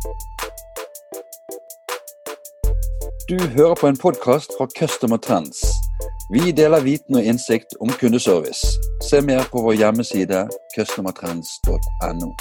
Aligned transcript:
Du 0.00 0.08
hører 3.56 3.74
på 3.80 3.86
en 3.86 3.96
podcast 3.96 4.50
fra 4.58 4.66
Customer 4.78 5.16
Trends. 5.16 5.64
Vi 6.32 6.52
deler 6.52 6.80
viten 6.80 7.14
og 7.14 7.24
indsigt 7.24 7.76
om 7.80 7.88
kundeservice. 8.00 8.66
Se 9.10 9.20
mer 9.20 9.44
på 9.52 9.62
vår 9.62 9.72
hjemmeside 9.72 10.48
customertrends.no. 10.76 12.32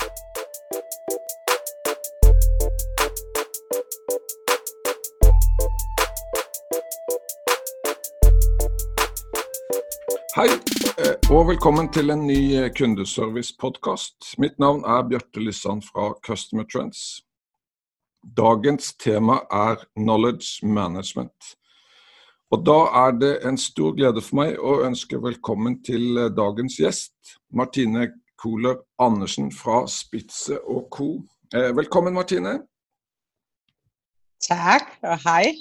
Hei, 10.35 10.49
eh, 11.03 11.15
og 11.31 11.47
velkommen 11.47 11.91
til 11.91 12.09
en 12.09 12.27
ny 12.27 12.55
eh, 12.55 12.71
kundeservice-podkast. 12.71 14.35
Mitt 14.37 14.59
navn 14.59 14.83
er 14.87 15.09
Bjarte 15.09 15.43
Lysand 15.43 15.83
fra 15.91 16.13
Customer 16.23 16.63
Trends. 16.63 17.28
Dagens 18.23 18.93
tema 18.93 19.33
er 19.51 19.75
Knowledge 19.95 20.67
Management. 20.67 21.55
Og 22.51 22.65
Da 22.65 23.07
er 23.07 23.11
det 23.11 23.47
en 23.47 23.57
stor 23.57 23.93
glede 23.95 24.21
for 24.21 24.35
meg 24.41 24.57
å 24.59 24.81
ønske 24.83 25.21
velkommen 25.23 25.77
til 25.83 26.17
eh, 26.17 26.31
dagens 26.35 26.75
gjest, 26.81 27.13
Martine 27.53 28.09
Kohler 28.41 28.81
Andersen 28.99 29.51
fra 29.51 29.85
Spitze 29.87 30.59
og 30.67 30.89
co. 30.91 31.09
Velkommen, 31.53 32.13
Martine. 32.13 32.59
Takk, 34.43 34.91
og 35.03 35.17
hei. 35.25 35.55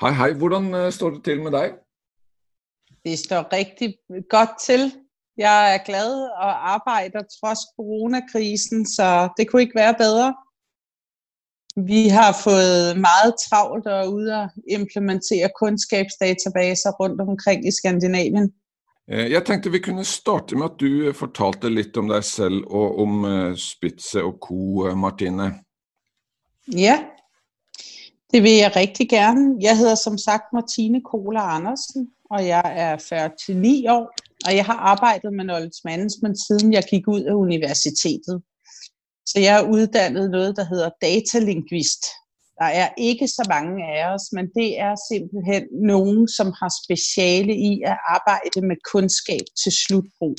Hei, 0.00 0.12
hei. 0.12 0.30
Hvordan 0.32 0.70
står 0.92 1.16
det 1.16 1.24
til 1.24 1.42
med 1.42 1.52
deg? 1.52 1.74
Det 3.04 3.18
står 3.18 3.50
rigtig 3.52 3.94
godt 4.30 4.56
til. 4.62 4.92
Jeg 5.36 5.74
er 5.74 5.84
glad 5.84 6.14
og 6.22 6.70
arbejder 6.74 7.26
trods 7.36 7.66
coronakrisen, 7.76 8.86
så 8.86 9.28
det 9.36 9.50
kunne 9.50 9.62
ikke 9.62 9.80
være 9.84 9.94
bedre. 9.98 10.32
Vi 11.76 12.08
har 12.08 12.36
fået 12.44 13.00
meget 13.00 13.34
travlt 13.48 13.86
og 13.86 14.12
ude 14.12 14.34
at 14.34 14.50
implementere 14.68 15.48
kundskabsdatabaser 15.60 16.90
rundt 17.00 17.20
omkring 17.20 17.68
i 17.68 17.70
Skandinavien. 17.70 18.52
Eh, 19.08 19.30
jeg 19.30 19.44
tenkte 19.44 19.70
vi 19.70 19.78
kunne 19.78 20.04
starte 20.04 20.56
med 20.56 20.64
at 20.70 20.80
du 20.80 21.12
fortalte 21.12 21.70
litt 21.72 21.96
om 21.96 22.10
deg 22.12 22.24
selv 22.24 22.62
og 22.70 22.98
om 23.02 23.24
eh, 23.24 23.56
Spitze 23.56 24.22
og 24.22 24.36
co, 24.40 24.86
eh, 24.86 24.96
Martine. 24.96 25.48
Ja, 26.68 26.98
det 28.32 28.42
vil 28.42 28.56
jeg 28.56 28.76
rigtig 28.76 29.08
gerne. 29.08 29.56
Jeg 29.60 29.78
hedder 29.78 29.94
som 29.94 30.18
sagt 30.18 30.52
Martine 30.52 31.00
Kohler 31.04 31.40
Andersen, 31.40 32.08
og 32.30 32.46
jeg 32.46 32.62
er 32.76 32.96
49 33.48 33.92
år, 33.92 34.12
og 34.46 34.56
jeg 34.56 34.64
har 34.64 34.76
arbejdet 34.76 35.32
med 35.32 35.44
knowledge 35.44 35.80
management, 35.84 36.36
siden 36.46 36.72
jeg 36.72 36.84
gik 36.90 37.08
ud 37.08 37.22
af 37.22 37.34
universitetet. 37.34 38.42
Så 39.26 39.40
jeg 39.40 39.60
er 39.60 39.68
uddannet 39.68 40.30
noget, 40.30 40.56
der 40.56 40.64
hedder 40.64 40.90
datalingvist. 41.02 42.02
Der 42.58 42.64
er 42.64 42.88
ikke 42.98 43.28
så 43.28 43.44
mange 43.48 43.84
af 43.94 44.14
os, 44.14 44.26
men 44.32 44.46
det 44.58 44.80
er 44.86 44.94
simpelthen 45.10 45.64
nogen, 45.92 46.28
som 46.28 46.46
har 46.46 46.70
speciale 46.84 47.54
i 47.70 47.82
at 47.86 47.98
arbejde 48.16 48.60
med 48.68 48.76
kundskab 48.92 49.44
til 49.62 49.72
slutbrug, 49.72 50.36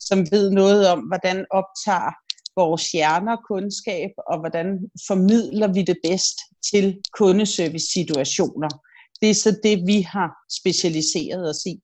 som 0.00 0.18
ved 0.30 0.50
noget 0.50 0.88
om, 0.88 1.00
hvordan 1.00 1.38
optager 1.50 2.12
vores 2.60 2.84
hjerner 2.92 3.36
kundskab, 3.50 4.10
og 4.30 4.36
hvordan 4.40 4.68
formidler 5.08 5.68
vi 5.72 5.82
det 5.82 5.98
bedst 6.02 6.36
til 6.70 6.86
kundeservice-situationer. 7.18 8.68
Det 9.20 9.30
er 9.30 9.34
så 9.34 9.60
det, 9.62 9.86
vi 9.86 10.00
har 10.00 10.30
specialiseret 10.60 11.50
os 11.50 11.66
i. 11.66 11.74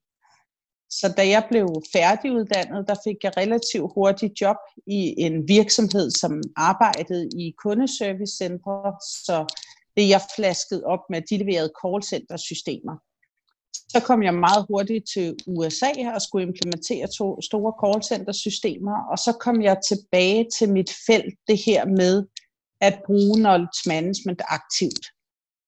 Så 0.99 1.13
da 1.17 1.23
jeg 1.27 1.43
blev 1.51 1.67
færdiguddannet, 1.93 2.87
der 2.87 2.95
fik 3.03 3.15
jeg 3.23 3.37
relativt 3.37 3.91
hurtigt 3.95 4.41
job 4.41 4.57
i 4.87 5.01
en 5.17 5.47
virksomhed, 5.47 6.11
som 6.11 6.41
arbejdede 6.55 7.29
i 7.43 7.53
kundeservicecentre, 7.63 8.77
så 9.25 9.37
det 9.97 10.09
jeg 10.09 10.21
flaskede 10.35 10.83
op 10.83 11.03
med, 11.09 11.21
de 11.29 11.37
leverede 11.37 11.71
callcenter-systemer. 11.81 12.95
Så 13.93 13.99
kom 14.07 14.23
jeg 14.23 14.33
meget 14.33 14.65
hurtigt 14.69 15.05
til 15.13 15.35
USA 15.47 15.91
og 16.15 16.21
skulle 16.21 16.47
implementere 16.47 17.07
to 17.17 17.41
store 17.41 17.73
callcenter-systemer, 17.83 18.97
og 19.11 19.17
så 19.25 19.31
kom 19.45 19.61
jeg 19.61 19.77
tilbage 19.89 20.47
til 20.57 20.67
mit 20.77 20.91
felt, 21.07 21.35
det 21.47 21.59
her 21.65 21.85
med 21.85 22.25
at 22.81 22.95
bruge 23.05 23.37
knowledge 23.37 23.81
management 23.87 24.41
aktivt. 24.57 25.05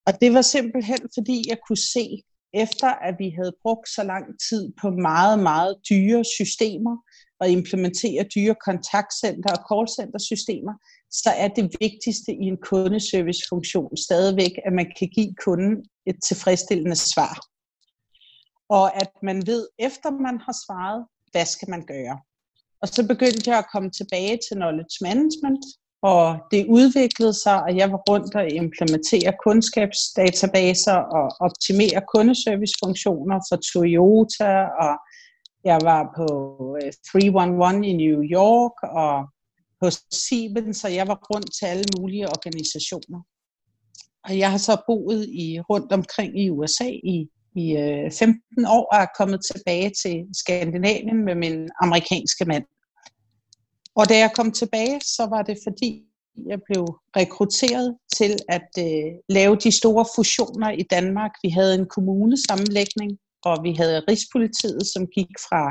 Og 0.06 0.12
det 0.20 0.34
var 0.34 0.42
simpelthen, 0.42 1.02
fordi 1.14 1.44
jeg 1.48 1.58
kunne 1.66 1.84
se, 1.94 2.22
efter 2.54 2.88
at 2.88 3.14
vi 3.18 3.30
havde 3.38 3.56
brugt 3.62 3.88
så 3.88 4.02
lang 4.02 4.24
tid 4.48 4.72
på 4.80 4.90
meget, 4.90 5.38
meget 5.38 5.74
dyre 5.90 6.24
systemer 6.24 6.96
og 7.40 7.50
implementere 7.50 8.24
dyre 8.34 8.56
kontaktcenter 8.66 9.50
og 9.56 9.62
callcenter-systemer, 9.70 10.74
så 11.10 11.30
er 11.30 11.48
det 11.48 11.76
vigtigste 11.80 12.32
i 12.32 12.44
en 12.52 12.58
kundeservicefunktion 12.70 13.96
stadigvæk, 13.96 14.54
at 14.66 14.72
man 14.72 14.92
kan 14.98 15.08
give 15.08 15.34
kunden 15.44 15.76
et 16.06 16.16
tilfredsstillende 16.28 16.96
svar. 16.96 17.34
Og 18.68 18.96
at 19.02 19.10
man 19.22 19.46
ved, 19.46 19.68
efter 19.78 20.10
man 20.10 20.40
har 20.46 20.56
svaret, 20.64 21.06
hvad 21.32 21.46
skal 21.46 21.70
man 21.70 21.86
gøre. 21.86 22.18
Og 22.82 22.88
så 22.88 23.06
begyndte 23.12 23.50
jeg 23.50 23.58
at 23.58 23.70
komme 23.72 23.90
tilbage 23.90 24.38
til 24.44 24.54
knowledge 24.56 24.96
management, 25.08 25.64
og 26.12 26.38
det 26.50 26.66
udviklede 26.68 27.34
sig, 27.44 27.62
og 27.62 27.76
jeg 27.76 27.92
var 27.92 28.00
rundt 28.10 28.34
og 28.34 28.50
implementere 28.50 29.32
kundskabsdatabaser 29.44 30.98
og 31.18 31.26
optimere 31.46 32.00
kundeservicefunktioner 32.14 33.38
for 33.48 33.56
Toyota, 33.72 34.52
og 34.84 34.92
jeg 35.64 35.78
var 35.90 36.02
på 36.18 36.26
øh, 36.82 36.92
311 37.12 37.86
i 37.86 37.92
New 38.02 38.18
York 38.40 38.76
og 39.02 39.14
på 39.80 39.86
Siemens, 40.10 40.76
så 40.76 40.88
jeg 40.88 41.08
var 41.08 41.18
rundt 41.34 41.50
til 41.58 41.66
alle 41.66 41.88
mulige 41.98 42.28
organisationer. 42.28 43.20
Og 44.24 44.38
jeg 44.38 44.50
har 44.50 44.58
så 44.58 44.76
boet 44.86 45.22
i 45.28 45.60
rundt 45.70 45.92
omkring 45.92 46.40
i 46.42 46.50
USA 46.50 46.88
i, 47.14 47.28
i 47.56 47.66
øh, 47.76 48.12
15 48.12 48.66
år 48.76 48.84
og 48.92 48.98
er 49.02 49.16
kommet 49.18 49.40
tilbage 49.50 49.90
til 50.02 50.16
Skandinavien 50.40 51.24
med 51.24 51.34
min 51.34 51.68
amerikanske 51.82 52.44
mand. 52.44 52.64
Og 53.96 54.08
da 54.08 54.18
jeg 54.18 54.30
kom 54.34 54.52
tilbage, 54.52 55.00
så 55.00 55.26
var 55.30 55.42
det 55.42 55.58
fordi, 55.66 56.02
jeg 56.46 56.58
blev 56.66 56.84
rekrutteret 57.16 57.96
til 58.16 58.38
at 58.48 58.68
øh, 58.78 59.12
lave 59.28 59.56
de 59.56 59.78
store 59.78 60.06
fusioner 60.16 60.70
i 60.70 60.82
Danmark. 60.82 61.30
Vi 61.42 61.48
havde 61.48 61.74
en 61.74 61.86
kommunesammenlægning, 61.86 63.18
og 63.44 63.56
vi 63.62 63.72
havde 63.72 64.02
Rigspolitiet, 64.08 64.86
som 64.86 65.06
gik 65.06 65.32
fra 65.48 65.62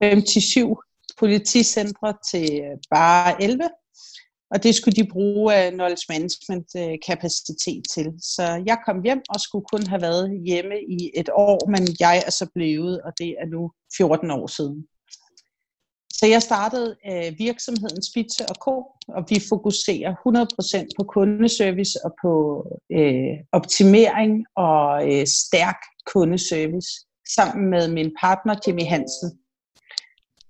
57 0.00 0.78
politicentre 1.18 2.14
til 2.30 2.48
øh, 2.64 2.76
bare 2.90 3.42
11. 3.42 3.62
Og 4.50 4.62
det 4.62 4.74
skulle 4.74 4.96
de 5.02 5.10
bruge 5.12 5.44
uh, 5.54 5.72
knowledge 5.72 6.06
management 6.08 6.68
øh, 6.76 6.94
kapacitet 7.06 7.82
til. 7.94 8.06
Så 8.34 8.62
jeg 8.66 8.78
kom 8.86 9.02
hjem 9.04 9.22
og 9.28 9.40
skulle 9.40 9.66
kun 9.72 9.86
have 9.86 10.02
været 10.02 10.42
hjemme 10.46 10.76
i 10.88 11.10
et 11.14 11.28
år, 11.32 11.70
men 11.70 11.82
jeg 12.00 12.22
er 12.26 12.30
så 12.30 12.46
blevet, 12.54 13.02
og 13.02 13.12
det 13.18 13.30
er 13.40 13.46
nu 13.46 13.70
14 13.96 14.30
år 14.30 14.46
siden. 14.46 14.86
Så 16.18 16.26
jeg 16.26 16.42
startede 16.42 16.96
øh, 17.10 17.38
virksomheden 17.38 18.02
Spitze 18.02 18.44
og 18.48 18.54
Co., 18.54 18.74
og 19.08 19.24
vi 19.28 19.40
fokuserer 19.48 20.12
100% 20.84 20.86
på 20.98 21.04
kundeservice 21.04 21.98
og 22.04 22.12
på 22.22 22.32
øh, 22.92 23.34
optimering 23.52 24.46
og 24.56 25.12
øh, 25.12 25.26
stærk 25.26 25.76
kundeservice 26.12 26.90
sammen 27.36 27.70
med 27.70 27.88
min 27.88 28.10
partner 28.20 28.54
Jimmy 28.66 28.84
Hansen. 28.84 29.30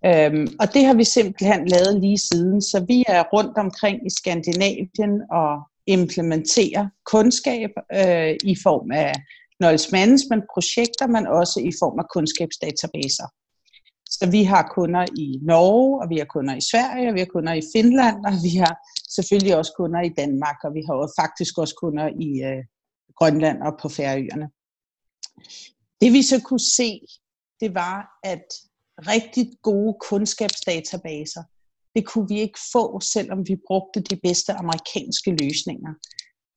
Øhm, 0.07 0.47
og 0.61 0.75
det 0.75 0.85
har 0.85 0.95
vi 0.95 1.05
simpelthen 1.05 1.69
lavet 1.69 2.01
lige 2.01 2.19
siden, 2.19 2.63
så 2.63 2.85
vi 2.89 3.05
er 3.09 3.23
rundt 3.33 3.59
omkring 3.59 4.07
i 4.07 4.11
Skandinavien 4.11 5.15
og 5.31 5.53
implementerer 5.87 6.89
kundskab 7.05 7.71
øh, 7.93 8.35
i 8.53 8.57
form 8.63 8.91
af 8.91 9.13
knowledge 9.59 9.89
management 9.93 10.45
projekter, 10.55 11.07
men 11.07 11.27
også 11.27 11.61
i 11.61 11.73
form 11.81 11.99
af 11.99 12.05
kundskabsdatabaser. 12.15 13.29
Så 14.19 14.31
vi 14.31 14.43
har 14.45 14.73
kunder 14.75 15.05
i 15.19 15.39
Norge, 15.43 16.03
og 16.03 16.07
vi 16.11 16.19
har 16.19 16.25
kunder 16.25 16.55
i 16.57 16.65
Sverige, 16.71 17.09
og 17.09 17.15
vi 17.15 17.19
har 17.19 17.31
kunder 17.37 17.53
i 17.53 17.63
Finland, 17.75 18.19
og 18.27 18.33
vi 18.47 18.53
har 18.65 18.75
selvfølgelig 19.17 19.57
også 19.57 19.73
kunder 19.77 20.01
i 20.01 20.13
Danmark, 20.21 20.59
og 20.65 20.75
vi 20.75 20.83
har 20.89 21.13
faktisk 21.21 21.59
også 21.59 21.75
kunder 21.83 22.07
i 22.27 22.31
øh, 22.51 22.63
Grønland 23.19 23.59
og 23.63 23.73
på 23.83 23.89
Færøerne. 23.89 24.49
Det 26.01 26.13
vi 26.13 26.23
så 26.23 26.39
kunne 26.49 26.67
se, 26.79 27.01
det 27.61 27.75
var, 27.75 27.99
at 28.23 28.47
rigtig 28.99 29.47
gode 29.63 29.95
kundskabsdatabaser, 30.09 31.43
det 31.95 32.07
kunne 32.07 32.29
vi 32.29 32.39
ikke 32.41 32.59
få, 32.73 33.01
selvom 33.01 33.49
vi 33.49 33.57
brugte 33.67 34.01
de 34.01 34.17
bedste 34.17 34.53
amerikanske 34.53 35.31
løsninger. 35.43 35.93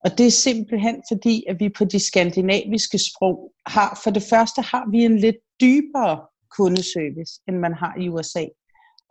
Og 0.05 0.17
det 0.17 0.27
er 0.27 0.31
simpelthen 0.31 1.03
fordi, 1.11 1.43
at 1.49 1.55
vi 1.59 1.69
på 1.69 1.85
de 1.85 1.99
skandinaviske 1.99 2.99
sprog 3.09 3.51
har, 3.65 3.99
for 4.03 4.11
det 4.11 4.23
første 4.23 4.61
har 4.61 4.91
vi 4.91 5.05
en 5.05 5.19
lidt 5.19 5.35
dybere 5.61 6.17
kundeservice, 6.57 7.33
end 7.47 7.57
man 7.57 7.73
har 7.73 7.93
i 7.99 8.09
USA. 8.09 8.45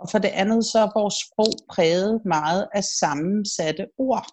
Og 0.01 0.11
for 0.11 0.19
det 0.19 0.29
andet, 0.29 0.65
så 0.65 0.79
er 0.79 0.99
vores 1.01 1.15
sprog 1.25 1.53
præget 1.71 2.21
meget 2.25 2.69
af 2.75 2.85
sammensatte 2.85 3.87
ord. 3.99 4.27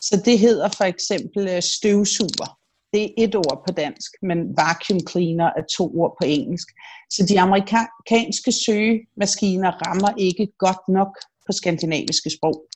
Så 0.00 0.22
det 0.24 0.38
hedder 0.38 0.68
for 0.68 0.84
eksempel 0.84 1.48
øh, 1.48 1.62
støvsuger. 1.62 2.58
Det 2.92 3.02
er 3.04 3.14
et 3.18 3.34
ord 3.34 3.62
på 3.66 3.72
dansk, 3.72 4.10
men 4.22 4.38
vacuum 4.56 5.00
cleaner 5.10 5.48
er 5.58 5.64
to 5.76 5.84
ord 6.00 6.16
på 6.20 6.24
engelsk. 6.26 6.68
Så 7.10 7.26
de 7.28 7.40
amerikanske 7.40 8.52
søgemaskiner 8.52 9.70
rammer 9.86 10.12
ikke 10.18 10.46
godt 10.58 10.88
nok 10.88 11.12
på 11.46 11.52
skandinaviske 11.52 12.30
sprog. 12.30 12.66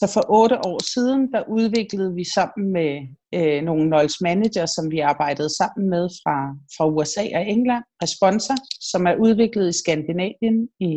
Så 0.00 0.06
for 0.14 0.24
otte 0.40 0.56
år 0.70 0.80
siden, 0.94 1.32
der 1.32 1.42
udviklede 1.48 2.14
vi 2.14 2.24
sammen 2.38 2.72
med 2.72 2.92
øh, 3.34 3.62
nogle 3.62 3.82
Knowledge 3.88 4.20
Manager, 4.28 4.66
som 4.66 4.90
vi 4.90 4.98
arbejdede 5.12 5.56
sammen 5.60 5.90
med 5.94 6.04
fra, 6.22 6.36
fra 6.76 6.84
USA 6.94 7.24
og 7.38 7.44
England, 7.54 7.84
Responser, 8.02 8.58
som 8.90 9.06
er 9.06 9.14
udviklet 9.24 9.68
i 9.68 9.78
Skandinavien. 9.82 10.58
I, 10.88 10.92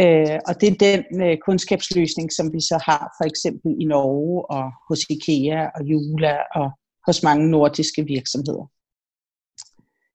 øh, 0.00 0.38
og 0.48 0.52
det 0.60 0.68
er 0.72 0.78
den 0.88 1.02
øh, 1.24 1.36
kundskabsløsning, 1.46 2.28
som 2.32 2.46
vi 2.54 2.60
så 2.70 2.76
har 2.88 3.04
for 3.18 3.26
eksempel 3.30 3.70
i 3.82 3.84
Norge 3.94 4.50
og 4.56 4.64
hos 4.88 5.00
IKEA 5.14 5.60
og 5.76 5.82
Jula 5.90 6.36
og 6.60 6.68
hos 7.06 7.22
mange 7.22 7.44
nordiske 7.50 8.02
virksomheder. 8.16 8.66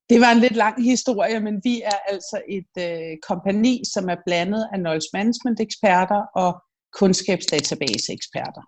Det 0.10 0.18
var 0.24 0.32
en 0.32 0.44
lidt 0.46 0.58
lang 0.64 0.84
historie, 0.92 1.40
men 1.40 1.56
vi 1.64 1.76
er 1.82 2.00
altså 2.14 2.38
et 2.58 2.74
øh, 2.88 3.14
kompani, 3.30 3.82
som 3.94 4.10
er 4.10 4.18
blandet 4.26 4.64
af 4.74 4.78
knowledge 4.80 5.12
management 5.14 5.60
eksperter 5.60 6.22
og 6.44 6.52
kundskabsdatabaseeksperter. 7.00 8.64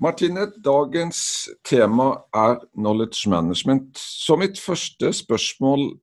Martine, 0.00 0.48
dagens 0.64 1.48
tema 1.64 2.08
er 2.34 2.56
knowledge 2.74 3.30
management. 3.30 3.98
Så 3.98 4.36
mitt 4.36 4.58
første 4.60 5.12
spørgsmål 5.12 5.94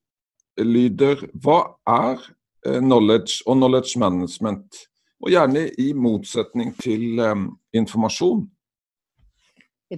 lyder, 0.57 1.25
hva 1.43 1.59
er 1.87 2.21
eh, 2.65 2.79
knowledge 2.79 3.43
og 3.45 3.59
knowledge 3.59 3.99
management? 3.99 4.79
Og 5.21 5.29
gjerne 5.29 5.67
i 5.77 5.91
motsetning 5.93 6.73
til 6.81 7.19
um, 7.19 7.59
informasjon. 7.73 8.47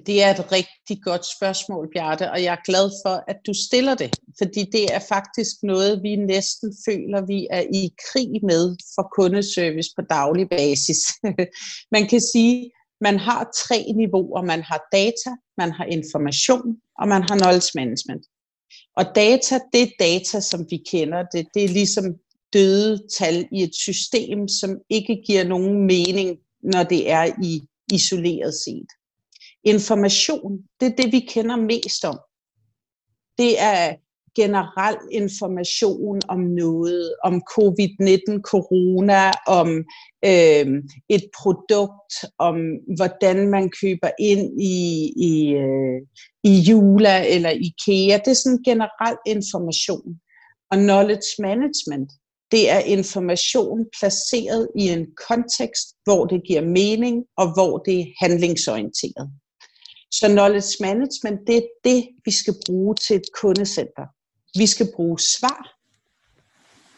Det 0.05 0.23
er 0.23 0.29
et 0.33 0.51
rigtig 0.51 1.03
godt 1.03 1.25
spørgsmål, 1.37 1.89
Bjarte, 1.93 2.31
og 2.31 2.43
jeg 2.43 2.51
er 2.53 2.65
glad 2.65 2.91
for, 3.05 3.23
at 3.27 3.37
du 3.47 3.53
stiller 3.67 3.95
det, 3.95 4.15
fordi 4.37 4.63
det 4.71 4.85
er 4.93 4.99
faktisk 5.09 5.55
noget, 5.63 6.03
vi 6.03 6.15
næsten 6.15 6.73
føler, 6.87 7.25
vi 7.25 7.47
er 7.51 7.63
i 7.73 7.91
krig 8.07 8.31
med 8.43 8.75
for 8.95 9.09
kundeservice 9.15 9.89
på 9.95 10.01
daglig 10.09 10.49
basis. 10.49 10.99
man 11.95 12.07
kan 12.07 12.21
sige, 12.33 12.71
man 13.01 13.19
har 13.19 13.51
tre 13.63 13.79
niveauer. 13.95 14.41
Man 14.41 14.61
har 14.61 14.81
data, 14.91 15.31
man 15.57 15.71
har 15.71 15.85
information, 15.85 16.77
og 16.99 17.07
man 17.07 17.21
har 17.21 17.35
knowledge 17.37 17.71
management. 17.75 18.25
Og 18.97 19.05
data, 19.15 19.59
det 19.73 19.81
er 19.81 19.91
data, 19.99 20.39
som 20.39 20.65
vi 20.69 20.77
kender 20.91 21.23
det. 21.33 21.47
Det 21.53 21.63
er 21.63 21.69
ligesom 21.79 22.05
døde 22.53 23.07
tal 23.17 23.47
i 23.51 23.63
et 23.63 23.75
system, 23.75 24.47
som 24.47 24.77
ikke 24.89 25.23
giver 25.27 25.43
nogen 25.43 25.87
mening, 25.87 26.37
når 26.73 26.83
det 26.83 27.11
er 27.11 27.25
i 27.43 27.61
isoleret 27.91 28.53
set. 28.65 28.89
Information, 29.63 30.59
det 30.79 30.85
er 30.91 30.95
det, 30.95 31.11
vi 31.11 31.19
kender 31.19 31.55
mest 31.55 32.05
om. 32.05 32.19
Det 33.37 33.61
er 33.61 33.95
generel 34.35 34.97
information 35.11 36.19
om 36.29 36.39
noget, 36.39 37.13
om 37.23 37.33
covid-19, 37.33 38.41
corona, 38.41 39.31
om 39.47 39.69
øh, 40.25 40.65
et 41.09 41.25
produkt, 41.41 42.13
om 42.37 42.55
hvordan 42.97 43.47
man 43.47 43.71
køber 43.81 44.11
ind 44.19 44.61
i, 44.61 44.77
i, 45.29 45.53
øh, 45.53 45.99
i 46.43 46.59
Jula 46.69 47.27
eller 47.27 47.49
IKEA. 47.49 48.17
Det 48.17 48.31
er 48.31 48.41
sådan 48.43 48.63
generel 48.65 49.17
information. 49.25 50.19
Og 50.71 50.77
knowledge 50.77 51.31
management, 51.39 52.11
det 52.51 52.69
er 52.69 52.79
information 52.79 53.85
placeret 53.99 54.67
i 54.79 54.89
en 54.89 55.05
kontekst, 55.27 55.87
hvor 56.03 56.25
det 56.25 56.41
giver 56.47 56.61
mening 56.61 57.23
og 57.37 57.53
hvor 57.53 57.77
det 57.77 57.99
er 57.99 58.05
handlingsorienteret. 58.21 59.29
Så 60.19 60.27
knowledge 60.27 60.77
management, 60.79 61.39
det 61.47 61.57
er 61.57 61.67
det, 61.83 62.09
vi 62.25 62.31
skal 62.31 62.55
bruge 62.65 62.95
til 62.95 63.15
et 63.15 63.29
kundecenter. 63.41 64.05
Vi 64.59 64.67
skal 64.67 64.87
bruge 64.95 65.19
svar 65.19 65.61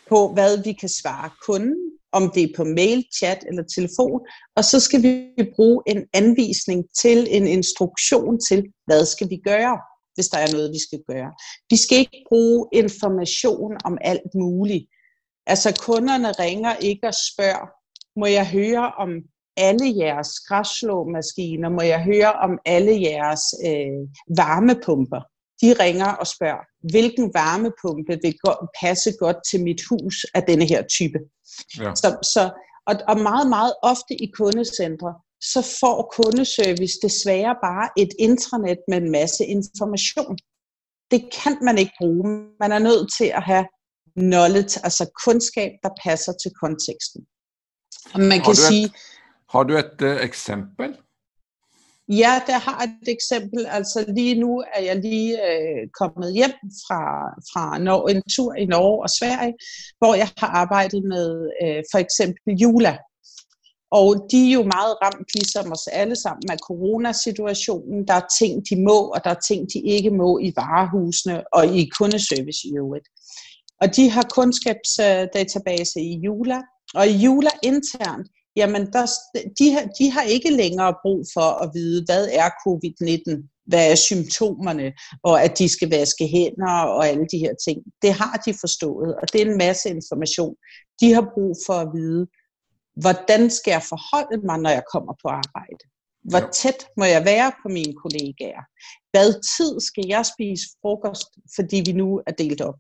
på, 0.10 0.34
hvad 0.34 0.64
vi 0.64 0.74
kan 0.74 0.90
svare 0.90 1.30
kunden, 1.46 1.76
om 2.12 2.32
det 2.36 2.44
er 2.44 2.56
på 2.56 2.64
mail, 2.64 3.06
chat 3.18 3.44
eller 3.48 3.64
telefon, 3.76 4.20
og 4.56 4.64
så 4.64 4.80
skal 4.80 5.04
vi 5.04 5.44
bruge 5.56 5.84
en 5.88 6.06
anvisning 6.14 6.86
til, 7.02 7.28
en 7.30 7.48
instruktion 7.48 8.40
til, 8.48 8.66
hvad 8.86 9.06
skal 9.06 9.30
vi 9.30 9.38
gøre, 9.44 9.78
hvis 10.16 10.28
der 10.28 10.38
er 10.38 10.52
noget, 10.52 10.72
vi 10.72 10.80
skal 10.88 11.02
gøre. 11.08 11.32
Vi 11.70 11.78
skal 11.78 11.98
ikke 11.98 12.26
bruge 12.30 12.68
information 12.74 13.72
om 13.86 13.98
alt 14.02 14.32
muligt. 14.36 14.86
Altså 15.48 15.82
kunderne 15.88 16.32
ringer 16.32 16.76
ikke 16.76 17.08
og 17.08 17.14
spørger, 17.32 17.66
må 18.20 18.26
jeg 18.26 18.50
høre 18.50 18.92
om 19.04 19.10
alle 19.58 19.98
jeres 19.98 20.30
græsslåmaskiner, 20.48 21.70
må 21.70 21.82
jeg 21.82 22.04
høre 22.04 22.34
om 22.34 22.60
alle 22.66 23.02
jeres 23.02 23.44
øh, 23.68 24.00
varmepumper. 24.38 25.22
De 25.62 25.74
ringer 25.84 26.12
og 26.22 26.28
spørger, 26.28 26.64
hvilken 26.92 27.34
varmepumpe 27.34 28.14
vil 28.24 28.36
passe 28.82 29.12
godt 29.20 29.38
til 29.50 29.64
mit 29.64 29.82
hus 29.90 30.26
af 30.34 30.44
denne 30.44 30.66
her 30.66 30.84
type. 30.98 31.20
Ja. 31.80 31.96
Så, 31.96 32.18
så, 32.34 32.44
og, 32.88 32.96
og 33.08 33.18
meget, 33.20 33.48
meget 33.50 33.74
ofte 33.84 34.14
i 34.26 34.28
kundecentre, 34.40 35.14
så 35.42 35.78
får 35.80 36.14
kundeservice 36.18 36.98
desværre 37.02 37.56
bare 37.64 37.90
et 37.98 38.14
intranet 38.20 38.78
med 38.88 38.98
en 38.98 39.12
masse 39.12 39.46
information. 39.46 40.38
Det 41.12 41.22
kan 41.44 41.58
man 41.62 41.78
ikke 41.78 41.94
bruge. 42.00 42.24
Man 42.60 42.72
er 42.72 42.80
nødt 42.80 43.08
til 43.18 43.26
at 43.26 43.44
have 43.44 43.66
knowledge, 44.18 44.80
altså 44.84 45.06
kundskab, 45.26 45.72
der 45.84 45.90
passer 46.04 46.34
til 46.44 46.52
konteksten. 46.64 47.22
Og 48.14 48.20
man 48.20 48.40
kan 48.46 48.46
har 48.46 48.70
sige 48.70 48.90
har 49.50 49.64
du 49.64 49.74
et 49.78 50.02
uh, 50.02 50.24
eksempel? 50.24 50.98
Ja, 52.08 52.42
der 52.48 52.58
har 52.58 52.84
et 52.84 53.08
eksempel. 53.08 53.66
Altså 53.66 54.06
lige 54.08 54.40
nu 54.40 54.64
er 54.74 54.82
jeg 54.82 54.96
lige 54.96 55.34
øh, 55.50 55.88
kommet 56.00 56.34
hjem 56.34 56.58
fra, 56.86 57.02
fra 57.52 57.78
Norge, 57.78 58.12
en 58.12 58.22
tur 58.36 58.54
i 58.54 58.66
Norge 58.66 59.04
og 59.04 59.10
Sverige, 59.10 59.54
hvor 59.98 60.16
jeg 60.16 60.30
har 60.38 60.48
arbejdet 60.48 61.04
med 61.04 61.50
øh, 61.64 61.84
for 61.92 61.98
eksempel 61.98 62.54
Jula. 62.62 62.98
Og 63.92 64.28
de 64.32 64.50
er 64.50 64.54
jo 64.54 64.64
meget 64.64 64.94
ramt, 65.04 65.30
ligesom 65.36 65.72
os 65.72 65.88
alle 65.88 66.16
sammen, 66.16 66.52
af 66.52 66.58
coronasituationen. 66.68 68.08
Der 68.08 68.14
er 68.14 68.28
ting, 68.40 68.70
de 68.70 68.76
må, 68.84 69.00
og 69.16 69.24
der 69.24 69.30
er 69.30 69.42
ting, 69.48 69.68
de 69.74 69.80
ikke 69.80 70.12
må 70.12 70.40
i 70.40 70.54
varehusene 70.56 71.44
og 71.54 71.68
i 71.68 71.90
kundeservice 71.98 72.68
i 72.68 72.72
øvrigt. 72.78 73.08
Og 73.82 73.96
de 73.96 74.10
har 74.10 74.26
kundskabsdatabase 74.38 76.00
i 76.00 76.20
Jula, 76.26 76.62
og 76.96 77.08
i 77.08 77.16
Jula 77.24 77.50
internt, 77.64 78.28
jamen 78.56 78.94
der, 78.94 79.06
de, 79.60 79.72
har, 79.74 79.86
de 80.00 80.12
har 80.12 80.22
ikke 80.22 80.50
længere 80.50 80.96
brug 81.04 81.26
for 81.34 81.50
at 81.64 81.72
vide, 81.74 82.06
hvad 82.06 82.28
er 82.32 82.50
covid-19, 82.64 83.52
hvad 83.66 83.92
er 83.92 83.96
symptomerne, 83.96 84.94
og 85.24 85.44
at 85.44 85.58
de 85.60 85.70
skal 85.70 85.90
vaske 85.90 86.28
hænder 86.28 86.76
og 86.96 87.08
alle 87.08 87.26
de 87.32 87.38
her 87.38 87.54
ting. 87.68 87.80
Det 88.02 88.14
har 88.14 88.44
de 88.46 88.54
forstået, 88.64 89.16
og 89.16 89.34
det 89.34 89.42
er 89.42 89.46
en 89.52 89.58
masse 89.58 89.90
information. 89.90 90.56
De 91.02 91.14
har 91.14 91.26
brug 91.34 91.56
for 91.66 91.74
at 91.74 91.90
vide, 91.96 92.28
hvordan 93.04 93.50
skal 93.50 93.72
jeg 93.72 93.84
forholde 93.84 94.46
mig, 94.46 94.58
når 94.60 94.70
jeg 94.70 94.84
kommer 94.94 95.14
på 95.24 95.28
arbejde? 95.28 95.84
Hvor 96.30 96.44
tæt 96.62 96.80
må 96.98 97.06
jeg 97.06 97.26
være 97.26 97.52
på 97.62 97.68
mine 97.78 97.94
kollegaer? 98.04 98.64
Hvad 99.14 99.30
tid 99.56 99.80
skal 99.90 100.06
jeg 100.08 100.26
spise 100.34 100.66
frokost, 100.82 101.30
fordi 101.56 101.78
vi 101.86 101.92
nu 101.92 102.22
er 102.28 102.32
delt 102.32 102.62
op? 102.62 102.80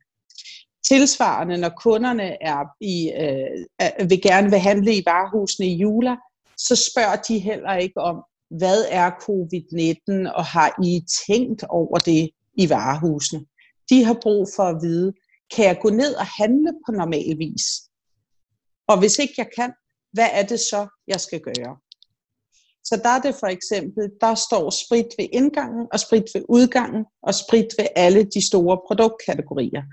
Tilsvarende, 0.87 1.57
når 1.57 1.69
kunderne 1.69 2.43
er 2.43 2.65
i, 2.81 3.11
øh, 3.11 4.09
vil 4.09 4.21
gerne 4.21 4.49
vil 4.49 4.59
handle 4.59 4.95
i 4.95 5.03
varehusene 5.05 5.67
i 5.67 5.75
Jula, 5.75 6.15
så 6.57 6.75
spørger 6.75 7.15
de 7.15 7.39
heller 7.39 7.73
ikke 7.75 7.99
om, 8.01 8.23
hvad 8.49 8.85
er 8.89 9.11
covid-19, 9.11 10.31
og 10.35 10.45
har 10.45 10.83
I 10.83 11.05
tænkt 11.27 11.63
over 11.69 11.97
det 11.97 12.29
i 12.53 12.69
varehusene? 12.69 13.45
De 13.89 14.03
har 14.03 14.17
brug 14.21 14.47
for 14.55 14.63
at 14.63 14.81
vide, 14.81 15.13
kan 15.55 15.65
jeg 15.65 15.79
gå 15.81 15.89
ned 15.89 16.15
og 16.15 16.25
handle 16.25 16.71
på 16.85 16.91
normal 16.91 17.37
vis? 17.37 17.65
Og 18.87 18.99
hvis 18.99 19.19
ikke 19.19 19.33
jeg 19.37 19.47
kan, 19.57 19.73
hvad 20.13 20.29
er 20.31 20.43
det 20.43 20.59
så, 20.59 20.87
jeg 21.07 21.19
skal 21.19 21.39
gøre? 21.39 21.77
Så 22.83 23.01
der 23.03 23.09
er 23.09 23.21
det 23.21 23.35
for 23.35 23.47
eksempel, 23.47 24.03
der 24.21 24.35
står 24.35 24.69
sprit 24.69 25.11
ved 25.17 25.27
indgangen, 25.31 25.87
og 25.93 25.99
sprit 25.99 26.23
ved 26.33 26.43
udgangen, 26.49 27.05
og 27.23 27.33
sprit 27.35 27.67
ved 27.77 27.87
alle 27.95 28.23
de 28.23 28.47
store 28.47 28.77
produktkategorier. 28.87 29.83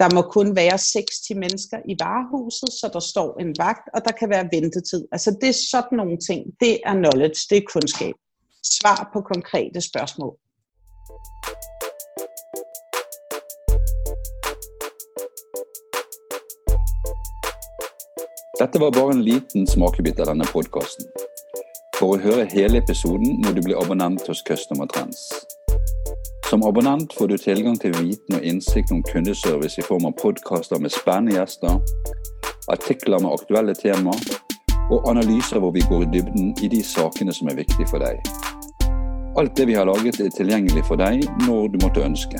Der 0.00 0.14
må 0.14 0.22
kun 0.22 0.56
være 0.56 0.78
60 0.78 1.30
mennesker 1.36 1.78
i 1.88 1.96
varehuset, 2.00 2.72
så 2.80 2.90
der 2.92 3.00
står 3.00 3.40
en 3.40 3.54
vagt, 3.58 3.88
og 3.94 4.00
der 4.04 4.12
kan 4.12 4.30
være 4.30 4.48
ventetid. 4.52 5.08
Altså 5.12 5.30
det 5.40 5.48
er 5.48 5.58
sådan 5.70 5.96
nogle 5.96 6.18
ting. 6.28 6.42
Det 6.60 6.80
er 6.84 6.94
knowledge, 6.94 7.40
det 7.50 7.58
er 7.58 7.70
kundskab. 7.72 8.14
Svar 8.62 9.10
på 9.12 9.20
konkrete 9.20 9.80
spørgsmål. 9.80 10.34
Dette 18.60 18.80
var 18.80 18.90
bare 18.90 19.12
en 19.12 19.24
liten 19.24 19.66
smakebit 19.66 20.20
av 20.20 20.26
denne 20.32 20.44
podkasten. 20.52 21.08
For 21.98 22.14
å 22.14 22.20
høre 22.20 22.48
hele 22.52 22.80
episoden 22.84 23.40
må 23.44 23.52
du 23.56 23.62
bli 23.64 23.76
abonnent 23.76 24.28
hos 24.28 24.44
Customer 24.48 24.88
Trends. 24.92 25.28
Som 26.50 26.62
abonnent 26.62 27.14
får 27.18 27.26
du 27.26 27.36
tilgang 27.36 27.80
til 27.80 27.90
viten 27.90 28.34
og 28.34 28.42
indsigt 28.44 28.92
om 28.92 29.02
kundeservice 29.02 29.80
i 29.80 29.84
form 29.84 30.04
av 30.06 30.12
podcaster 30.22 30.78
med 30.78 30.92
spændende 30.94 31.32
gæster, 31.40 31.80
artikler 32.70 33.18
med 33.18 33.32
aktuelle 33.34 33.74
temaer 33.74 34.20
og 34.90 35.10
analyser 35.10 35.58
hvor 35.58 35.74
vi 35.74 35.82
går 35.88 36.04
i 36.04 36.08
dybden 36.12 36.54
i 36.62 36.68
de 36.68 36.84
sakene 36.84 37.34
som 37.34 37.48
er 37.48 37.58
vigtige 37.62 37.88
for 37.90 37.98
dig. 37.98 38.22
Alt 39.38 39.56
det 39.56 39.66
vi 39.66 39.74
har 39.74 39.84
laget 39.84 40.20
er 40.20 40.30
tilgængeligt 40.36 40.86
for 40.86 40.96
dig, 40.96 41.20
når 41.48 41.66
du 41.66 41.78
måtte 41.82 42.00
ønske. 42.00 42.38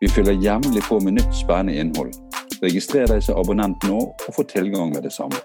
Vi 0.00 0.08
fyller 0.08 0.32
jævnligt 0.32 0.84
på 0.88 0.98
med 0.98 1.12
nytt 1.12 1.34
spændende 1.42 1.80
indhold. 1.80 2.12
Registrer 2.62 3.06
dig 3.06 3.22
som 3.22 3.38
abonnent 3.38 3.88
nu 3.88 3.98
og 4.28 4.30
få 4.36 4.42
tilgang 4.42 4.88
med 4.94 5.02
det 5.02 5.12
samme. 5.12 5.36